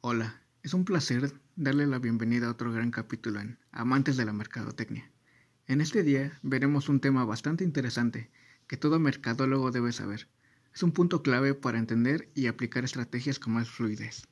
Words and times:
Hola, 0.00 0.42
es 0.62 0.72
un 0.72 0.84
placer 0.84 1.32
darle 1.56 1.86
la 1.86 1.98
bienvenida 1.98 2.46
a 2.46 2.50
otro 2.50 2.72
gran 2.72 2.92
capítulo 2.92 3.40
en 3.40 3.58
Amantes 3.72 4.16
de 4.16 4.24
la 4.24 4.32
Mercadotecnia. 4.32 5.10
En 5.66 5.80
este 5.80 6.04
día 6.04 6.38
veremos 6.42 6.88
un 6.88 7.00
tema 7.00 7.24
bastante 7.24 7.64
interesante 7.64 8.30
que 8.68 8.76
todo 8.76 9.00
mercadólogo 9.00 9.72
debe 9.72 9.92
saber. 9.92 10.28
Es 10.72 10.84
un 10.84 10.92
punto 10.92 11.22
clave 11.22 11.54
para 11.54 11.78
entender 11.78 12.30
y 12.34 12.46
aplicar 12.46 12.84
estrategias 12.84 13.40
con 13.40 13.54
más 13.54 13.68
fluidez. 13.68 14.28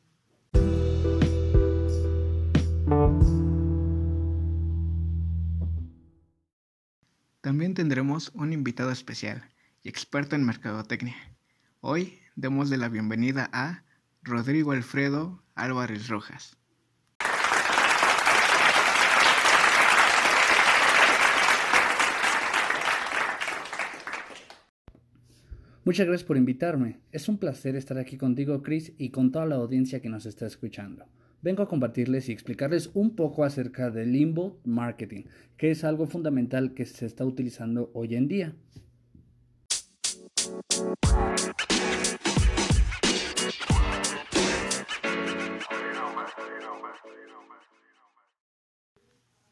También 7.42 7.74
tendremos 7.74 8.30
un 8.36 8.52
invitado 8.52 8.92
especial 8.92 9.42
y 9.82 9.88
experto 9.88 10.36
en 10.36 10.46
mercadotecnia. 10.46 11.16
Hoy 11.80 12.20
demos 12.36 12.70
la 12.70 12.88
bienvenida 12.88 13.50
a 13.52 13.82
Rodrigo 14.22 14.70
Alfredo 14.70 15.42
Álvarez 15.56 16.06
Rojas. 16.06 16.56
Muchas 25.84 26.06
gracias 26.06 26.22
por 26.22 26.36
invitarme. 26.36 27.00
Es 27.10 27.28
un 27.28 27.38
placer 27.38 27.74
estar 27.74 27.98
aquí 27.98 28.16
contigo, 28.16 28.62
Chris, 28.62 28.92
y 28.98 29.10
con 29.10 29.32
toda 29.32 29.46
la 29.46 29.56
audiencia 29.56 30.00
que 30.00 30.08
nos 30.08 30.26
está 30.26 30.46
escuchando. 30.46 31.06
Vengo 31.42 31.64
a 31.64 31.68
compartirles 31.68 32.28
y 32.28 32.32
explicarles 32.32 32.90
un 32.94 33.16
poco 33.16 33.42
acerca 33.42 33.90
del 33.90 34.14
inbound 34.14 34.64
marketing, 34.64 35.24
que 35.56 35.72
es 35.72 35.82
algo 35.82 36.06
fundamental 36.06 36.72
que 36.72 36.86
se 36.86 37.04
está 37.04 37.24
utilizando 37.24 37.90
hoy 37.94 38.14
en 38.14 38.28
día. 38.28 38.54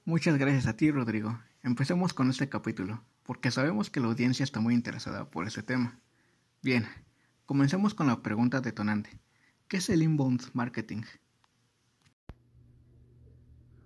Muchas 0.04 0.38
gracias 0.38 0.68
a 0.68 0.76
ti, 0.76 0.92
Rodrigo. 0.92 1.40
Empecemos 1.64 2.14
con 2.14 2.30
este 2.30 2.48
capítulo, 2.48 3.02
porque 3.24 3.50
sabemos 3.50 3.90
que 3.90 3.98
la 3.98 4.06
audiencia 4.06 4.44
está 4.44 4.60
muy 4.60 4.74
interesada 4.74 5.28
por 5.28 5.44
ese 5.44 5.64
tema. 5.64 5.98
Bien, 6.62 6.86
comencemos 7.46 7.94
con 7.94 8.06
la 8.06 8.22
pregunta 8.22 8.60
detonante. 8.60 9.18
¿Qué 9.66 9.78
es 9.78 9.90
el 9.90 10.02
inbound 10.02 10.50
marketing? 10.52 11.02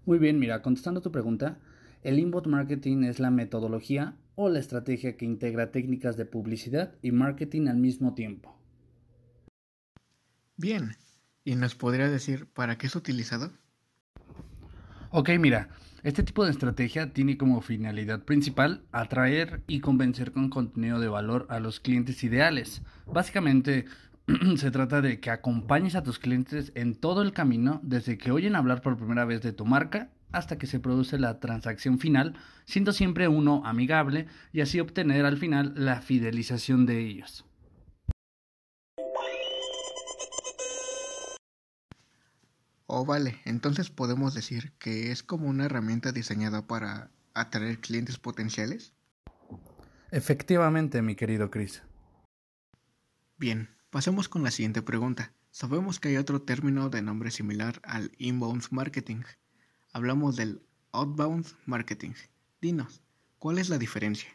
Muy 0.07 0.19
bien, 0.19 0.39
mira, 0.39 0.61
contestando 0.61 1.01
a 1.01 1.03
tu 1.03 1.11
pregunta, 1.11 1.59
el 2.03 2.19
inbound 2.19 2.47
marketing 2.49 3.05
es 3.05 3.19
la 3.19 3.31
metodología 3.31 4.17
o 4.35 4.51
la 4.51 4.59
estrategia 4.59 5.17
que 5.17 5.25
integra 5.25 5.71
técnicas 5.71 6.17
de 6.17 6.27
publicidad 6.27 6.95
y 7.01 7.13
marketing 7.13 7.69
al 7.69 7.79
mismo 7.79 8.15
tiempo. 8.15 8.59
Bien, 10.57 10.97
¿y 11.45 11.55
nos 11.55 11.75
podría 11.75 12.11
decir 12.11 12.47
para 12.47 12.77
qué 12.77 12.87
es 12.87 12.97
utilizado? 12.97 13.51
Ok, 15.11 15.31
mira, 15.39 15.71
este 16.03 16.23
tipo 16.23 16.45
de 16.45 16.51
estrategia 16.51 17.15
tiene 17.15 17.39
como 17.39 17.63
finalidad 17.63 18.25
principal 18.25 18.83
atraer 18.93 19.63
y 19.67 19.81
convencer 19.81 20.33
con 20.33 20.51
contenido 20.51 21.01
de 21.01 21.09
valor 21.09 21.47
a 21.49 21.61
los 21.61 21.81
clientes 21.81 22.23
ideales. 22.25 22.83
Básicamente, 23.07 23.87
se 24.57 24.71
trata 24.71 25.03
de 25.03 25.21
que 25.21 25.31
acompañes 25.31 25.95
a 25.95 26.03
tus 26.03 26.19
clientes 26.19 26.73
en 26.75 26.95
todo 26.95 27.23
el 27.23 27.33
camino, 27.33 27.81
desde 27.83 28.17
que 28.17 28.31
oyen 28.31 28.57
hablar 28.57 28.81
por 28.81 28.97
primera 28.97 29.25
vez 29.25 29.43
de 29.43 29.53
tu 29.53 29.67
marca 29.67 30.11
hasta 30.33 30.59
que 30.59 30.67
se 30.67 30.81
produce 30.81 31.19
la 31.19 31.39
transacción 31.41 31.99
final, 31.99 32.35
siendo 32.65 32.93
siempre 32.93 33.29
uno 33.29 33.63
amigable 33.65 34.27
y 34.53 34.63
así 34.63 34.81
obtener 34.81 35.27
al 35.27 35.37
final 35.37 35.75
la 35.77 36.01
fidelización 36.01 36.87
de 36.87 37.01
ellos. 37.01 37.45
Oh, 42.87 43.05
vale, 43.05 43.41
entonces 43.45 43.91
podemos 43.91 44.35
decir 44.35 44.73
que 44.79 45.11
es 45.11 45.23
como 45.23 45.49
una 45.49 45.65
herramienta 45.65 46.13
diseñada 46.13 46.67
para 46.67 47.11
atraer 47.33 47.79
clientes 47.79 48.19
potenciales. 48.19 48.93
Efectivamente, 50.11 51.03
mi 51.03 51.17
querido 51.17 51.51
Chris. 51.51 51.83
Bien, 53.37 53.74
pasemos 53.95 54.29
con 54.29 54.43
la 54.43 54.51
siguiente 54.51 54.83
pregunta. 54.83 55.31
Sabemos 55.53 56.01
que 56.01 56.09
hay 56.09 56.17
otro 56.17 56.43
término 56.43 56.91
de 56.91 57.01
nombre 57.01 57.31
similar 57.31 57.81
al 57.85 58.11
inbound 58.19 58.65
marketing. 58.73 59.23
Hablamos 59.93 60.35
del 60.35 60.63
outbound 60.91 61.47
marketing. 61.65 62.11
Dinos, 62.61 63.03
¿cuál 63.39 63.59
es 63.59 63.69
la 63.69 63.79
diferencia? 63.79 64.29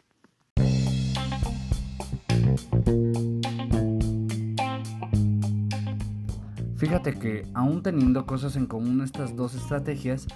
Fíjate 6.78 7.18
que, 7.18 7.46
aún 7.52 7.82
teniendo 7.82 8.24
cosas 8.24 8.56
en 8.56 8.64
común 8.64 9.02
estas 9.02 9.36
dos 9.36 9.54
estrategias, 9.54 10.26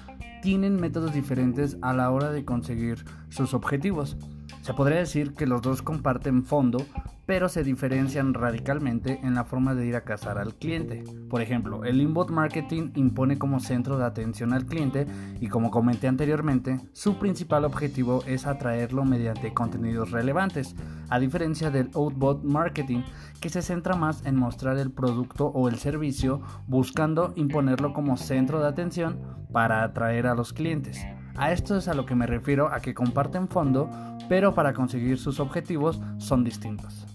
tienen 0.42 0.78
métodos 0.78 1.14
diferentes 1.14 1.78
a 1.80 1.94
la 1.94 2.10
hora 2.10 2.30
de 2.30 2.44
conseguir 2.44 3.02
sus 3.30 3.54
objetivos. 3.54 4.18
Se 4.60 4.74
podría 4.74 4.98
decir 4.98 5.32
que 5.32 5.46
los 5.46 5.62
dos 5.62 5.80
comparten 5.80 6.44
fondo, 6.44 6.86
pero 7.26 7.48
se 7.48 7.64
diferencian 7.64 8.34
radicalmente 8.34 9.20
en 9.22 9.34
la 9.34 9.44
forma 9.44 9.74
de 9.74 9.86
ir 9.86 9.96
a 9.96 10.04
cazar 10.04 10.38
al 10.38 10.54
cliente. 10.54 11.04
Por 11.28 11.40
ejemplo, 11.40 11.84
el 11.84 12.00
inbound 12.00 12.30
marketing 12.30 12.90
impone 12.94 13.38
como 13.38 13.60
centro 13.60 13.98
de 13.98 14.04
atención 14.04 14.52
al 14.52 14.66
cliente 14.66 15.06
y 15.40 15.48
como 15.48 15.70
comenté 15.70 16.08
anteriormente, 16.08 16.80
su 16.92 17.18
principal 17.18 17.64
objetivo 17.64 18.22
es 18.26 18.46
atraerlo 18.46 19.04
mediante 19.04 19.54
contenidos 19.54 20.10
relevantes, 20.10 20.74
a 21.08 21.18
diferencia 21.18 21.70
del 21.70 21.90
outbound 21.94 22.44
marketing 22.44 23.02
que 23.40 23.48
se 23.48 23.62
centra 23.62 23.96
más 23.96 24.24
en 24.26 24.36
mostrar 24.36 24.78
el 24.78 24.90
producto 24.90 25.46
o 25.46 25.68
el 25.68 25.76
servicio 25.76 26.40
buscando 26.66 27.32
imponerlo 27.36 27.92
como 27.92 28.16
centro 28.16 28.60
de 28.60 28.68
atención 28.68 29.18
para 29.52 29.82
atraer 29.82 30.26
a 30.26 30.34
los 30.34 30.52
clientes. 30.52 31.04
A 31.36 31.52
esto 31.52 31.76
es 31.76 31.88
a 31.88 31.94
lo 31.94 32.06
que 32.06 32.14
me 32.14 32.26
refiero 32.26 32.72
a 32.72 32.80
que 32.80 32.94
comparten 32.94 33.48
fondo, 33.48 33.90
pero 34.28 34.54
para 34.54 34.72
conseguir 34.72 35.18
sus 35.18 35.40
objetivos 35.40 36.00
son 36.18 36.44
distintos. 36.44 37.13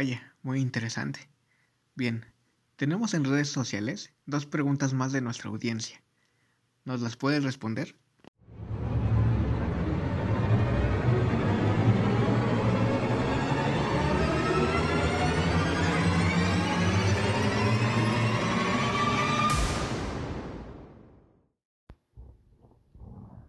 Vaya, 0.00 0.34
muy 0.42 0.60
interesante. 0.62 1.28
Bien, 1.94 2.24
tenemos 2.76 3.12
en 3.12 3.22
redes 3.26 3.50
sociales 3.50 4.14
dos 4.24 4.46
preguntas 4.46 4.94
más 4.94 5.12
de 5.12 5.20
nuestra 5.20 5.50
audiencia. 5.50 6.02
¿Nos 6.86 7.02
las 7.02 7.16
puedes 7.16 7.44
responder? 7.44 7.94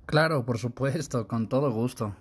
Claro, 0.06 0.46
por 0.46 0.58
supuesto, 0.58 1.30
con 1.30 1.48
todo 1.48 1.72
gusto. 1.72 2.18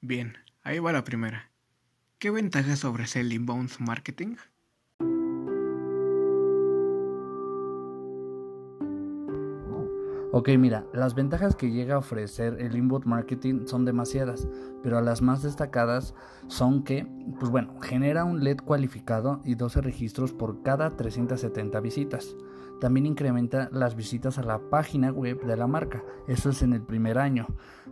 Bien, 0.00 0.36
ahí 0.62 0.78
va 0.78 0.92
la 0.92 1.04
primera. 1.04 1.50
¿Qué 2.18 2.30
ventajas 2.30 2.84
ofrece 2.84 3.20
el 3.20 3.32
inbound 3.32 3.70
marketing? 3.78 4.36
Ok, 10.34 10.48
mira, 10.58 10.86
las 10.94 11.14
ventajas 11.14 11.54
que 11.54 11.70
llega 11.70 11.96
a 11.96 11.98
ofrecer 11.98 12.56
el 12.58 12.74
inbound 12.74 13.04
marketing 13.04 13.66
son 13.66 13.84
demasiadas, 13.84 14.48
pero 14.82 14.98
las 15.02 15.20
más 15.20 15.42
destacadas 15.42 16.14
son 16.46 16.84
que, 16.84 17.06
pues 17.38 17.50
bueno, 17.50 17.78
genera 17.82 18.24
un 18.24 18.42
lead 18.42 18.56
cualificado 18.64 19.42
y 19.44 19.56
12 19.56 19.82
registros 19.82 20.32
por 20.32 20.62
cada 20.62 20.96
370 20.96 21.78
visitas. 21.80 22.34
También 22.80 23.04
incrementa 23.04 23.68
las 23.72 23.94
visitas 23.94 24.38
a 24.38 24.42
la 24.42 24.58
página 24.70 25.12
web 25.12 25.44
de 25.44 25.54
la 25.54 25.66
marca. 25.66 26.02
Eso 26.26 26.48
es 26.48 26.62
en 26.62 26.72
el 26.72 26.80
primer 26.80 27.18
año. 27.18 27.48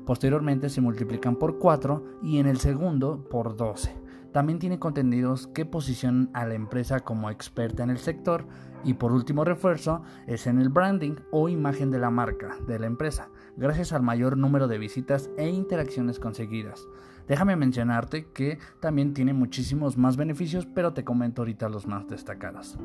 Posteriormente 0.06 0.70
se 0.70 0.80
multiplican 0.80 1.36
por 1.36 1.58
4 1.58 2.20
y 2.22 2.38
en 2.38 2.46
el 2.46 2.56
segundo 2.56 3.22
por 3.28 3.54
12. 3.54 3.94
También 4.32 4.58
tiene 4.58 4.78
contenidos 4.78 5.48
que 5.48 5.64
posicionan 5.64 6.30
a 6.34 6.46
la 6.46 6.54
empresa 6.54 7.00
como 7.00 7.30
experta 7.30 7.82
en 7.82 7.90
el 7.90 7.98
sector. 7.98 8.46
Y 8.84 8.94
por 8.94 9.12
último 9.12 9.44
refuerzo 9.44 10.02
es 10.26 10.46
en 10.46 10.58
el 10.58 10.70
branding 10.70 11.16
o 11.30 11.48
imagen 11.48 11.90
de 11.90 11.98
la 11.98 12.10
marca, 12.10 12.56
de 12.66 12.78
la 12.78 12.86
empresa, 12.86 13.28
gracias 13.56 13.92
al 13.92 14.02
mayor 14.02 14.38
número 14.38 14.68
de 14.68 14.78
visitas 14.78 15.28
e 15.36 15.48
interacciones 15.48 16.18
conseguidas. 16.18 16.86
Déjame 17.28 17.56
mencionarte 17.56 18.30
que 18.32 18.58
también 18.80 19.12
tiene 19.12 19.34
muchísimos 19.34 19.98
más 19.98 20.16
beneficios, 20.16 20.66
pero 20.66 20.94
te 20.94 21.04
comento 21.04 21.42
ahorita 21.42 21.68
los 21.68 21.86
más 21.86 22.08
destacados. 22.08 22.78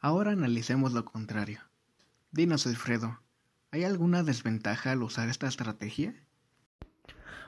Ahora 0.00 0.32
analicemos 0.32 0.92
lo 0.94 1.04
contrario. 1.04 1.60
Dinos, 2.32 2.66
Alfredo, 2.66 3.20
¿hay 3.72 3.84
alguna 3.84 4.22
desventaja 4.22 4.92
al 4.92 5.02
usar 5.02 5.30
esta 5.30 5.48
estrategia? 5.48 6.14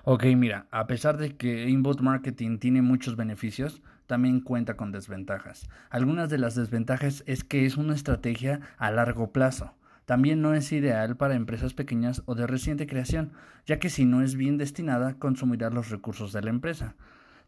Ok, 0.05 0.25
mira, 0.37 0.67
a 0.71 0.87
pesar 0.87 1.19
de 1.19 1.37
que 1.37 1.69
inbound 1.69 2.00
marketing 2.00 2.59
tiene 2.59 2.81
muchos 2.81 3.15
beneficios, 3.15 3.82
también 4.06 4.41
cuenta 4.41 4.76
con 4.76 4.91
desventajas. 4.91 5.69
Algunas 5.91 6.31
de 6.31 6.38
las 6.38 6.55
desventajas 6.55 7.25
es 7.26 7.44
que 7.44 7.67
es 7.67 7.76
una 7.76 7.94
estrategia 7.94 8.61
a 8.79 8.91
largo 8.91 9.32
plazo. 9.32 9.75
También 10.06 10.41
no 10.41 10.55
es 10.55 10.73
ideal 10.73 11.17
para 11.17 11.35
empresas 11.35 11.75
pequeñas 11.75 12.23
o 12.25 12.35
de 12.35 12.47
reciente 12.47 12.87
creación, 12.87 13.32
ya 13.67 13.79
que 13.79 13.91
si 13.91 14.06
no 14.06 14.23
es 14.23 14.35
bien 14.35 14.56
destinada, 14.56 15.19
consumirá 15.19 15.69
los 15.69 15.91
recursos 15.91 16.32
de 16.32 16.43
la 16.43 16.50
empresa. 16.50 16.97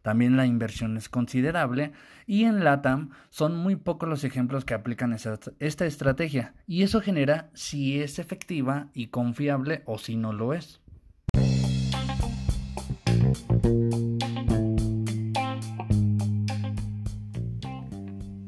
También 0.07 0.37
la 0.37 0.47
inversión 0.47 0.97
es 0.97 1.09
considerable 1.09 1.91
y 2.29 2.45
en 2.45 2.63
LATAM 2.63 3.11
son 3.29 3.57
muy 3.57 3.75
pocos 3.75 4.09
los 4.09 4.23
ejemplos 4.23 4.65
que 4.65 4.73
aplican 4.73 5.13
esta 5.13 5.85
estrategia 5.85 6.55
y 6.69 6.85
eso 6.85 7.01
genera 7.01 7.51
si 7.55 8.01
es 8.01 8.21
efectiva 8.21 8.89
y 8.95 9.09
confiable 9.09 9.83
o 9.85 9.99
si 9.99 10.15
no 10.15 10.33
lo 10.33 10.55
es. 10.55 10.81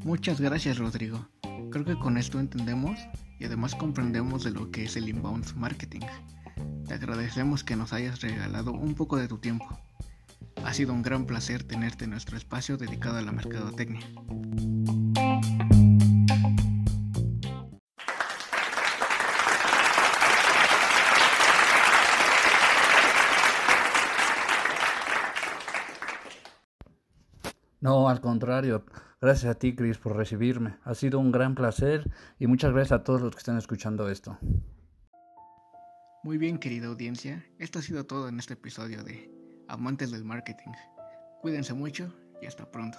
Muchas 0.04 0.40
gracias 0.40 0.78
Rodrigo. 0.78 1.28
Creo 1.72 1.84
que 1.84 1.99
con 1.99 2.19
esto 2.19 2.38
entendemos 2.38 3.00
y 3.40 3.46
además 3.46 3.75
comprendemos 3.75 4.44
de 4.44 4.52
lo 4.52 4.70
que 4.70 4.84
es 4.84 4.96
el 4.96 5.08
inbound 5.08 5.56
marketing. 5.56 6.06
Te 6.87 6.94
agradecemos 6.94 7.64
que 7.64 7.75
nos 7.75 7.93
hayas 7.93 8.20
regalado 8.20 8.70
un 8.70 8.94
poco 8.94 9.16
de 9.16 9.26
tu 9.26 9.38
tiempo. 9.38 9.88
Ha 10.68 10.74
sido 10.74 10.92
un 10.92 11.00
gran 11.00 11.24
placer 11.24 11.64
tenerte 11.64 12.04
en 12.04 12.10
nuestro 12.10 12.36
espacio 12.36 12.76
dedicado 12.76 13.16
a 13.16 13.22
la 13.22 13.32
mercadotecnia. 13.32 14.06
No, 27.80 28.10
al 28.10 28.20
contrario. 28.20 28.84
Gracias 29.22 29.50
a 29.50 29.58
ti, 29.58 29.74
Chris, 29.74 29.96
por 29.96 30.16
recibirme. 30.16 30.76
Ha 30.84 30.94
sido 30.94 31.18
un 31.18 31.32
gran 31.32 31.54
placer 31.54 32.10
y 32.38 32.46
muchas 32.46 32.74
gracias 32.74 33.00
a 33.00 33.04
todos 33.04 33.22
los 33.22 33.34
que 33.34 33.38
están 33.38 33.56
escuchando 33.56 34.10
esto. 34.10 34.36
Muy 36.22 36.36
bien, 36.36 36.58
querida 36.58 36.88
audiencia. 36.88 37.46
Esto 37.58 37.78
ha 37.78 37.82
sido 37.82 38.04
todo 38.04 38.28
en 38.28 38.38
este 38.38 38.52
episodio 38.52 39.02
de 39.02 39.38
Amantes 39.68 40.10
del 40.10 40.24
Marketing. 40.24 40.72
Cuídense 41.40 41.74
mucho 41.74 42.12
y 42.42 42.46
hasta 42.46 42.70
pronto. 42.70 42.98